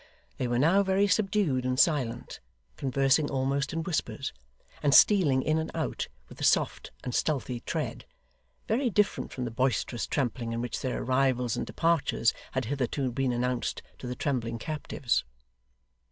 [0.37, 2.39] They were now very subdued and silent,
[2.75, 4.33] conversing almost in whispers,
[4.81, 8.05] and stealing in and out with a soft and stealthy tread,
[8.67, 13.31] very different from the boisterous trampling in which their arrivals and departures had hitherto been
[13.31, 15.23] announced to the trembling captives.